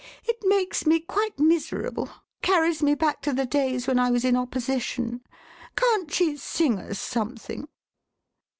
[0.25, 2.09] "It makes me quite miserable—
[2.41, 5.21] carries me back to the days when I was in Opposition.
[5.75, 7.67] Can't she sing us something?